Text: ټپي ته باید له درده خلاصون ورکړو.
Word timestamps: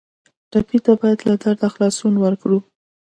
ټپي 0.51 0.77
ته 0.85 0.91
باید 0.99 1.19
له 1.29 1.33
درده 1.43 1.67
خلاصون 1.73 2.13
ورکړو. 2.19 2.57